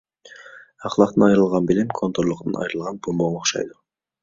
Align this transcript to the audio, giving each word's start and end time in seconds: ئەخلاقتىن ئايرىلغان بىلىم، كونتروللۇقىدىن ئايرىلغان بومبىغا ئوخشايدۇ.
ئەخلاقتىن 0.89 1.25
ئايرىلغان 1.25 1.69
بىلىم، 1.73 1.93
كونتروللۇقىدىن 2.01 2.59
ئايرىلغان 2.65 3.01
بومبىغا 3.09 3.39
ئوخشايدۇ. 3.39 3.81